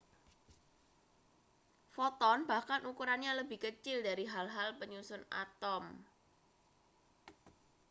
[1.93, 5.83] foton bahkan ukurannya lebih kecil dari hal-hal penyusun atom